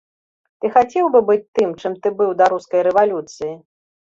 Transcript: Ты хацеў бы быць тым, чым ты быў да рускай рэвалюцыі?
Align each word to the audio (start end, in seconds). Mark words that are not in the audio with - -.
Ты 0.63 0.71
хацеў 0.77 1.11
бы 1.15 1.21
быць 1.27 1.51
тым, 1.59 1.75
чым 1.83 1.99
ты 2.07 2.13
быў 2.23 2.31
да 2.41 2.49
рускай 2.55 2.81
рэвалюцыі? 2.89 3.53